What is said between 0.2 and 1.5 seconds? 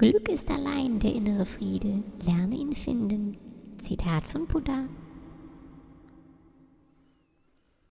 ist allein der innere